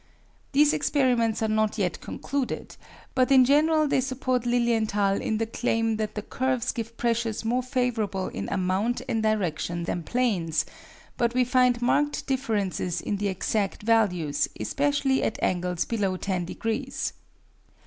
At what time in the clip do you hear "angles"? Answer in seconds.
15.43-15.85